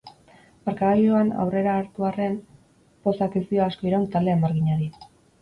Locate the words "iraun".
3.93-4.09